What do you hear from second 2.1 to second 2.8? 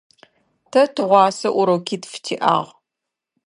тиӏагъ.